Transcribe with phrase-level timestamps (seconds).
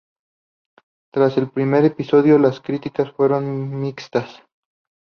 [1.13, 4.41] Tras el primer episodio, las críticas fueron mixtas.